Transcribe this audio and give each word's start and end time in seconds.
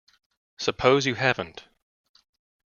Suppose 0.57 1.05
you 1.05 1.13
haven't? 1.13 1.65